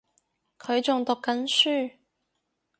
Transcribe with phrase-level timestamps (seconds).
[0.57, 1.91] 佢仲讀緊書